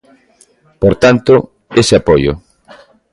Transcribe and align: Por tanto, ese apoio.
Por 0.81 0.93
tanto, 1.03 1.33
ese 1.81 1.93
apoio. 2.01 2.31